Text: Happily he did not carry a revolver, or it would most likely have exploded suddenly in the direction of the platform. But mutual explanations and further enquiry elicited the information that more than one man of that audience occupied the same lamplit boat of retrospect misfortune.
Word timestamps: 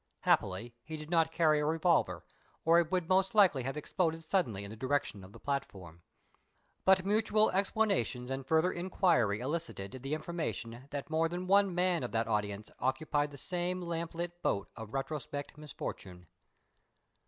Happily 0.21 0.73
he 0.83 0.97
did 0.97 1.11
not 1.11 1.31
carry 1.31 1.59
a 1.59 1.65
revolver, 1.67 2.25
or 2.65 2.79
it 2.79 2.91
would 2.91 3.07
most 3.07 3.35
likely 3.35 3.61
have 3.61 3.77
exploded 3.77 4.23
suddenly 4.27 4.63
in 4.63 4.71
the 4.71 4.75
direction 4.75 5.23
of 5.23 5.31
the 5.31 5.39
platform. 5.39 6.01
But 6.85 7.05
mutual 7.05 7.51
explanations 7.51 8.31
and 8.31 8.43
further 8.43 8.71
enquiry 8.71 9.41
elicited 9.41 9.91
the 10.01 10.15
information 10.15 10.87
that 10.89 11.11
more 11.11 11.29
than 11.29 11.45
one 11.45 11.75
man 11.75 12.01
of 12.01 12.13
that 12.13 12.27
audience 12.27 12.71
occupied 12.79 13.29
the 13.29 13.37
same 13.37 13.79
lamplit 13.79 14.41
boat 14.41 14.71
of 14.75 14.91
retrospect 14.95 15.55
misfortune. 15.55 16.25